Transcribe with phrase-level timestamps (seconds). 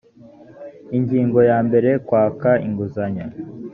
[0.97, 3.25] ingingo ya mbere kwaka inguzanyo